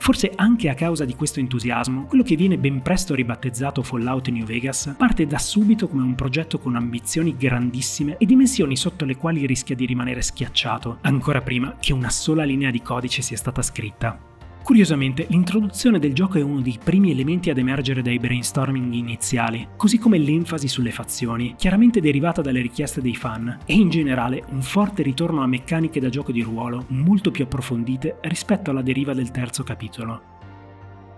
[0.00, 4.46] Forse anche a causa di questo entusiasmo, quello che viene ben presto ribattezzato Fallout New
[4.46, 9.44] Vegas parte da subito come un progetto con ambizioni grandissime e dimensioni sotto le quali
[9.46, 14.29] rischia di rimanere schiacciato, ancora prima che una sola linea di codice sia stata scritta.
[14.62, 19.98] Curiosamente, l'introduzione del gioco è uno dei primi elementi ad emergere dai brainstorming iniziali, così
[19.98, 25.02] come l'enfasi sulle fazioni, chiaramente derivata dalle richieste dei fan, e in generale un forte
[25.02, 29.64] ritorno a meccaniche da gioco di ruolo molto più approfondite rispetto alla deriva del terzo
[29.64, 30.29] capitolo.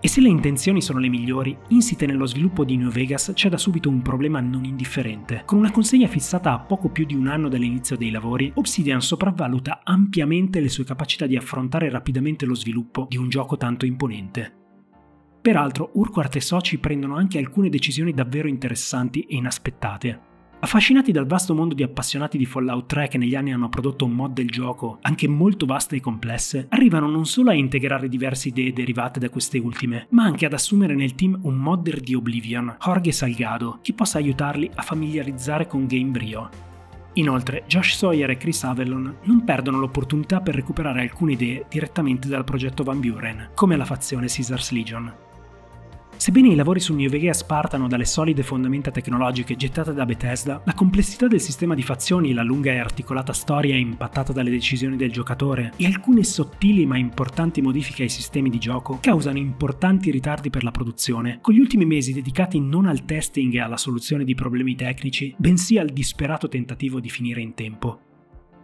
[0.05, 3.57] E se le intenzioni sono le migliori, insite nello sviluppo di New Vegas c'è da
[3.57, 5.43] subito un problema non indifferente.
[5.45, 9.79] Con una consegna fissata a poco più di un anno dall'inizio dei lavori, Obsidian sopravvaluta
[9.81, 14.53] ampiamente le sue capacità di affrontare rapidamente lo sviluppo di un gioco tanto imponente.
[15.41, 20.31] Peraltro, Urquhart e soci prendono anche alcune decisioni davvero interessanti e inaspettate.
[20.63, 24.31] Affascinati dal vasto mondo di appassionati di Fallout 3 che negli anni hanno prodotto mod
[24.31, 29.19] del gioco, anche molto vaste e complesse, arrivano non solo a integrare diverse idee derivate
[29.19, 33.79] da queste ultime, ma anche ad assumere nel team un modder di Oblivion, Jorge Salgado,
[33.81, 36.49] che possa aiutarli a familiarizzare con Gamebryo.
[37.15, 42.45] Inoltre, Josh Sawyer e Chris Avellon non perdono l'opportunità per recuperare alcune idee direttamente dal
[42.45, 45.13] progetto Van Buren, come la fazione Caesar's Legion.
[46.23, 50.73] Sebbene i lavori su New Vegas partano dalle solide fondamenta tecnologiche gettate da Bethesda, la
[50.73, 55.73] complessità del sistema di fazioni, la lunga e articolata storia impattata dalle decisioni del giocatore
[55.75, 60.71] e alcune sottili ma importanti modifiche ai sistemi di gioco causano importanti ritardi per la
[60.71, 65.35] produzione, con gli ultimi mesi dedicati non al testing e alla soluzione di problemi tecnici,
[65.37, 68.02] bensì al disperato tentativo di finire in tempo.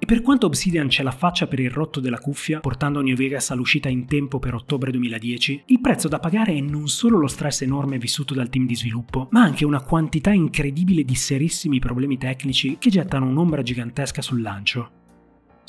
[0.01, 3.51] E per quanto Obsidian ce la faccia per il rotto della cuffia, portando New Vegas
[3.51, 7.61] all'uscita in tempo per ottobre 2010, il prezzo da pagare è non solo lo stress
[7.63, 12.77] enorme vissuto dal team di sviluppo, ma anche una quantità incredibile di serissimi problemi tecnici
[12.79, 14.98] che gettano un'ombra gigantesca sul lancio.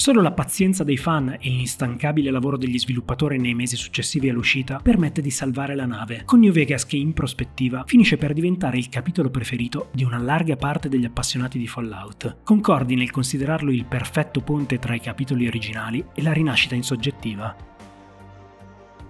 [0.00, 5.20] Solo la pazienza dei fan e l'instancabile lavoro degli sviluppatori nei mesi successivi all'uscita permette
[5.20, 9.28] di salvare la nave, con New Vegas che in prospettiva finisce per diventare il capitolo
[9.28, 14.78] preferito di una larga parte degli appassionati di Fallout, concordi nel considerarlo il perfetto ponte
[14.78, 17.54] tra i capitoli originali e la rinascita in soggettiva.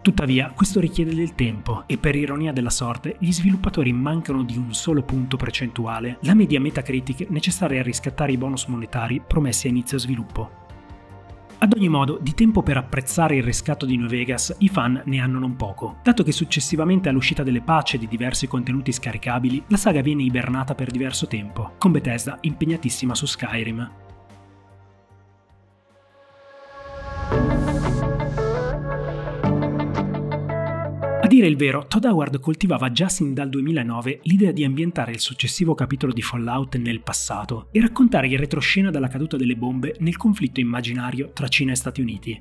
[0.03, 4.75] Tuttavia, questo richiede del tempo e per ironia della sorte, gli sviluppatori mancano di un
[4.75, 9.97] solo punto percentuale, la media Metacritic necessaria a riscattare i bonus monetari promessi a inizio
[9.97, 10.60] sviluppo.
[11.63, 15.21] Ad ogni modo, di tempo per apprezzare il riscatto di New Vegas i fan ne
[15.21, 20.01] hanno non poco, dato che successivamente all'uscita delle patch di diversi contenuti scaricabili, la saga
[20.01, 24.10] viene ibernata per diverso tempo, con Bethesda impegnatissima su Skyrim.
[31.41, 35.75] Dire il vero, Todd Howard coltivava già sin dal 2009 l'idea di ambientare il successivo
[35.75, 40.61] capitolo di Fallout nel passato e raccontare il retroscena della caduta delle bombe nel conflitto
[40.61, 42.39] immaginario tra Cina e Stati Uniti.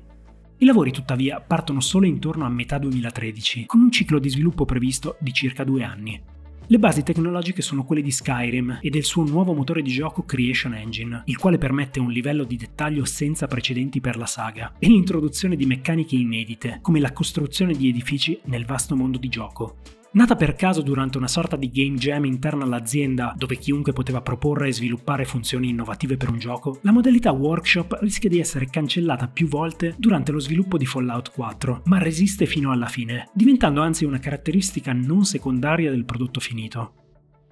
[0.58, 5.16] I lavori tuttavia partono solo intorno a metà 2013, con un ciclo di sviluppo previsto
[5.18, 6.22] di circa due anni.
[6.70, 10.72] Le basi tecnologiche sono quelle di Skyrim e del suo nuovo motore di gioco Creation
[10.72, 15.56] Engine, il quale permette un livello di dettaglio senza precedenti per la saga, e l'introduzione
[15.56, 19.78] di meccaniche inedite, come la costruzione di edifici nel vasto mondo di gioco.
[20.12, 24.66] Nata per caso durante una sorta di game jam interna all'azienda, dove chiunque poteva proporre
[24.66, 29.46] e sviluppare funzioni innovative per un gioco, la modalità workshop rischia di essere cancellata più
[29.46, 34.18] volte durante lo sviluppo di Fallout 4, ma resiste fino alla fine, diventando anzi una
[34.18, 36.94] caratteristica non secondaria del prodotto finito.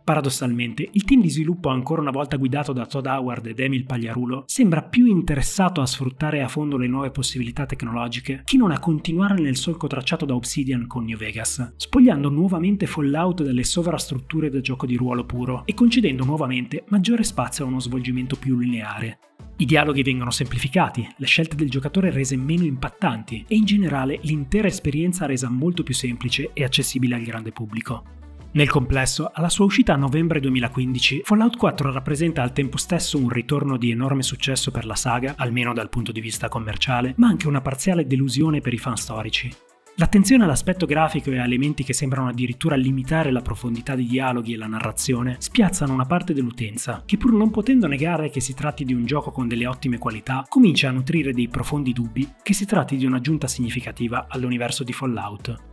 [0.08, 4.44] Paradossalmente, il team di sviluppo ancora una volta guidato da Todd Howard ed Emil Pagliarulo
[4.46, 9.38] sembra più interessato a sfruttare a fondo le nuove possibilità tecnologiche che non a continuare
[9.38, 14.86] nel solco tracciato da Obsidian con New Vegas, spogliando nuovamente Fallout dalle sovrastrutture del gioco
[14.86, 19.18] di ruolo puro e concedendo nuovamente maggiore spazio a uno svolgimento più lineare.
[19.58, 24.68] I dialoghi vengono semplificati, le scelte del giocatore rese meno impattanti e in generale l'intera
[24.68, 28.16] esperienza resa molto più semplice e accessibile al grande pubblico.
[28.58, 33.28] Nel complesso, alla sua uscita a novembre 2015, Fallout 4 rappresenta al tempo stesso un
[33.28, 37.46] ritorno di enorme successo per la saga, almeno dal punto di vista commerciale, ma anche
[37.46, 39.48] una parziale delusione per i fan storici.
[39.94, 44.56] L'attenzione all'aspetto grafico e a elementi che sembrano addirittura limitare la profondità dei dialoghi e
[44.56, 48.92] la narrazione spiazzano una parte dell'utenza, che pur non potendo negare che si tratti di
[48.92, 52.96] un gioco con delle ottime qualità, comincia a nutrire dei profondi dubbi che si tratti
[52.96, 55.67] di un'aggiunta significativa all'universo di Fallout.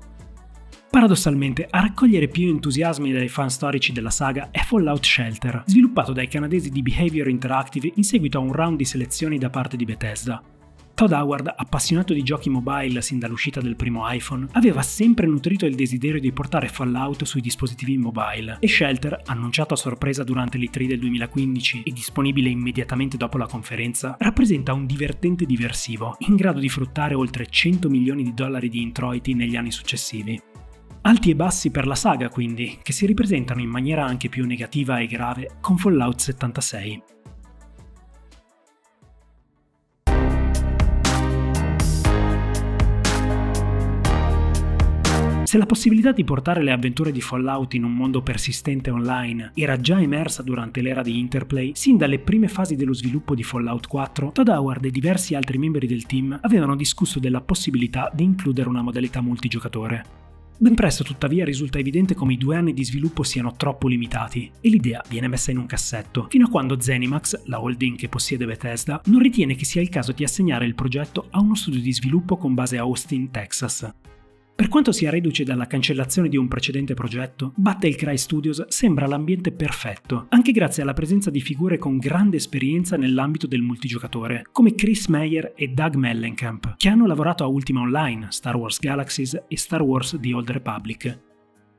[0.95, 6.29] Paradossalmente, a raccogliere più entusiasmi dai fan storici della saga è Fallout Shelter, sviluppato dai
[6.29, 10.41] canadesi di Behavior Interactive in seguito a un round di selezioni da parte di Bethesda.
[10.93, 15.75] Todd Howard, appassionato di giochi mobile sin dall'uscita del primo iPhone, aveva sempre nutrito il
[15.75, 20.99] desiderio di portare Fallout sui dispositivi mobile e Shelter, annunciato a sorpresa durante l'E3 del
[20.99, 27.15] 2015 e disponibile immediatamente dopo la conferenza, rappresenta un divertente diversivo, in grado di fruttare
[27.15, 30.41] oltre 100 milioni di dollari di introiti negli anni successivi.
[31.07, 34.97] Alti e bassi per la saga quindi, che si ripresentano in maniera anche più negativa
[34.97, 37.03] e grave con Fallout 76.
[45.43, 49.79] Se la possibilità di portare le avventure di Fallout in un mondo persistente online era
[49.79, 54.31] già emersa durante l'era di Interplay, sin dalle prime fasi dello sviluppo di Fallout 4,
[54.31, 58.81] Todd Howard e diversi altri membri del team avevano discusso della possibilità di includere una
[58.81, 60.23] modalità multigiocatore.
[60.57, 64.69] Ben presto tuttavia risulta evidente come i due anni di sviluppo siano troppo limitati e
[64.69, 69.01] l'idea viene messa in un cassetto, fino a quando Zenimax, la holding che possiede Bethesda,
[69.07, 72.37] non ritiene che sia il caso di assegnare il progetto a uno studio di sviluppo
[72.37, 73.93] con base a Austin, Texas.
[74.55, 79.51] Per quanto sia reduce dalla cancellazione di un precedente progetto, Battle Cry Studios sembra l'ambiente
[79.51, 85.07] perfetto, anche grazie alla presenza di figure con grande esperienza nell'ambito del multigiocatore, come Chris
[85.07, 89.81] Meyer e Doug Mellencamp, che hanno lavorato a Ultima Online, Star Wars Galaxies e Star
[89.81, 91.19] Wars The Old Republic.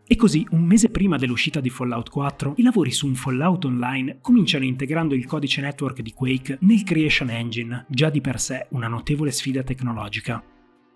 [0.06, 4.18] E così, un mese prima dell'uscita di Fallout 4, i lavori su un Fallout Online
[4.20, 8.86] cominciano integrando il codice network di Quake nel Creation Engine, già di per sé una
[8.86, 10.44] notevole sfida tecnologica.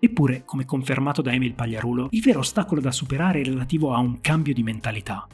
[0.03, 4.19] Eppure, come confermato da Emil Pagliarulo, il vero ostacolo da superare è relativo a un
[4.19, 5.27] cambio di mentalità.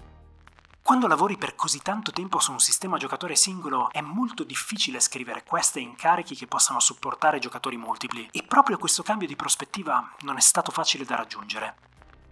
[0.82, 5.46] Quando lavori per così tanto tempo su un sistema giocatore singolo è molto difficile scrivere
[5.48, 10.42] queste incarichi che possano supportare giocatori multipli e proprio questo cambio di prospettiva non è
[10.42, 11.76] stato facile da raggiungere.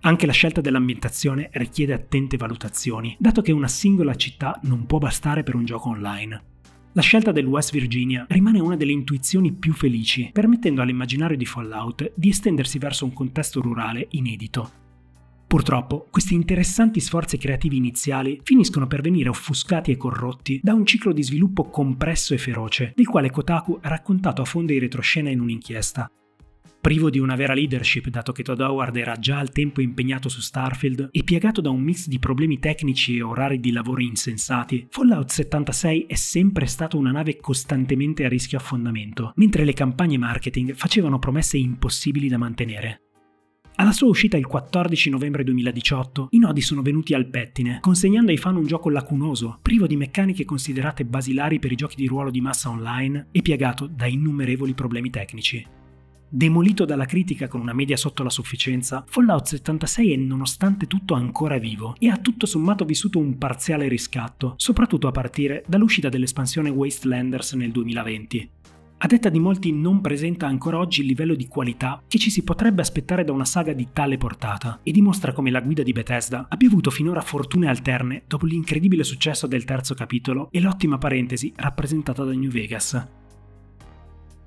[0.02, 5.44] Anche la scelta dell'ambientazione richiede attente valutazioni, dato che una singola città non può bastare
[5.44, 6.55] per un gioco online.
[6.96, 12.14] La scelta del West Virginia rimane una delle intuizioni più felici, permettendo all'immaginario di Fallout
[12.16, 14.72] di estendersi verso un contesto rurale inedito.
[15.46, 21.12] Purtroppo, questi interessanti sforzi creativi iniziali finiscono per venire offuscati e corrotti da un ciclo
[21.12, 25.41] di sviluppo compresso e feroce, del quale Kotaku ha raccontato a fondo in retroscena in
[25.41, 26.10] un'inchiesta,
[26.86, 30.40] privo di una vera leadership dato che Todd Howard era già al tempo impegnato su
[30.40, 35.32] Starfield e piegato da un mix di problemi tecnici e orari di lavoro insensati, Fallout
[35.32, 41.18] 76 è sempre stato una nave costantemente a rischio affondamento, mentre le campagne marketing facevano
[41.18, 43.02] promesse impossibili da mantenere.
[43.78, 48.38] Alla sua uscita il 14 novembre 2018, i nodi sono venuti al pettine, consegnando ai
[48.38, 52.42] fan un gioco lacunoso, privo di meccaniche considerate basilari per i giochi di ruolo di
[52.42, 55.84] massa online e piagato da innumerevoli problemi tecnici.
[56.36, 61.58] Demolito dalla critica con una media sotto la sufficienza, Fallout 76 è nonostante tutto ancora
[61.58, 67.54] vivo e ha tutto sommato vissuto un parziale riscatto, soprattutto a partire dall'uscita dell'espansione Wastelanders
[67.54, 68.50] nel 2020.
[68.98, 72.44] A detta di molti non presenta ancora oggi il livello di qualità che ci si
[72.44, 76.48] potrebbe aspettare da una saga di tale portata e dimostra come la guida di Bethesda
[76.50, 82.26] abbia avuto finora fortune alterne dopo l'incredibile successo del terzo capitolo e l'ottima parentesi rappresentata
[82.26, 83.24] da New Vegas.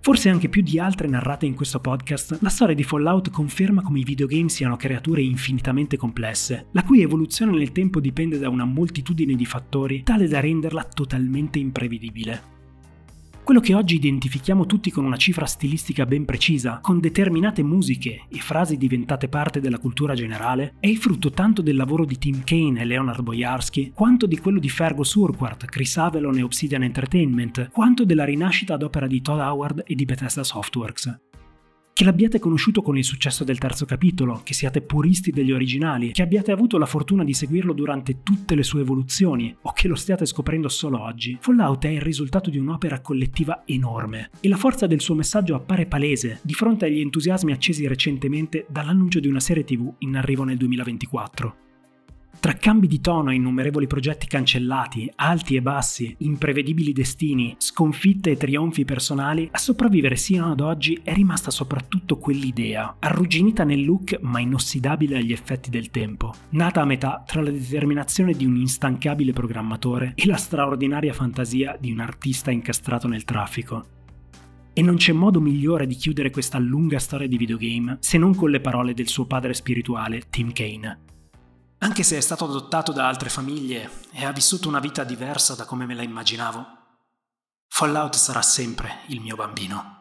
[0.00, 3.98] Forse anche più di altre narrate in questo podcast, la storia di Fallout conferma come
[3.98, 9.34] i videogame siano creature infinitamente complesse, la cui evoluzione nel tempo dipende da una moltitudine
[9.34, 12.56] di fattori tale da renderla totalmente imprevedibile.
[13.48, 18.38] Quello che oggi identifichiamo tutti con una cifra stilistica ben precisa, con determinate musiche e
[18.40, 22.82] frasi diventate parte della cultura generale, è il frutto tanto del lavoro di Tim Kaine
[22.82, 28.04] e Leonard Boyarsky, quanto di quello di Fergus Urquhart, Chris Avelon e Obsidian Entertainment, quanto
[28.04, 31.27] della rinascita ad opera di Todd Howard e di Bethesda Softworks.
[31.98, 36.22] Che l'abbiate conosciuto con il successo del terzo capitolo, che siate puristi degli originali, che
[36.22, 40.24] abbiate avuto la fortuna di seguirlo durante tutte le sue evoluzioni, o che lo stiate
[40.24, 45.00] scoprendo solo oggi, Fallout è il risultato di un'opera collettiva enorme, e la forza del
[45.00, 49.92] suo messaggio appare palese di fronte agli entusiasmi accesi recentemente dall'annuncio di una serie TV
[49.98, 51.67] in arrivo nel 2024.
[52.40, 58.36] Tra cambi di tono e innumerevoli progetti cancellati, alti e bassi, imprevedibili destini, sconfitte e
[58.36, 64.38] trionfi personali, a sopravvivere sino ad oggi è rimasta soprattutto quell'idea, arrugginita nel look ma
[64.38, 70.12] inossidabile agli effetti del tempo, nata a metà tra la determinazione di un instancabile programmatore
[70.14, 73.84] e la straordinaria fantasia di un artista incastrato nel traffico.
[74.72, 78.50] E non c'è modo migliore di chiudere questa lunga storia di videogame se non con
[78.50, 81.07] le parole del suo padre spirituale, Tim Kane.
[81.78, 85.64] Anche se è stato adottato da altre famiglie e ha vissuto una vita diversa da
[85.64, 86.66] come me la immaginavo,
[87.68, 89.96] Fallout sarà sempre il mio bambino.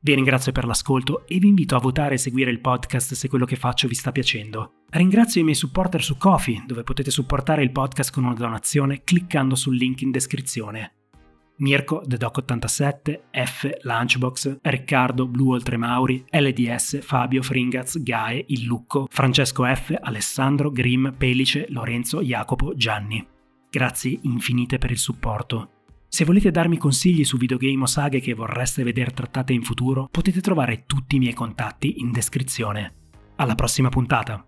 [0.00, 3.44] Vi ringrazio per l'ascolto e vi invito a votare e seguire il podcast se quello
[3.44, 4.84] che faccio vi sta piacendo.
[4.90, 9.56] Ringrazio i miei supporter su Kofi, dove potete supportare il podcast con una donazione cliccando
[9.56, 10.97] sul link in descrizione.
[11.58, 19.06] Mirko, The Doc 87, F, Lunchbox, Riccardo, Blue Oltremauri, LDS, Fabio, Fringaz, Gae, Il Lucco,
[19.10, 23.26] Francesco F, Alessandro, Grim, Pelice, Lorenzo, Jacopo, Gianni.
[23.70, 25.70] Grazie infinite per il supporto.
[26.08, 30.40] Se volete darmi consigli su videogame o saghe che vorreste vedere trattate in futuro, potete
[30.40, 32.94] trovare tutti i miei contatti in descrizione.
[33.36, 34.47] Alla prossima puntata!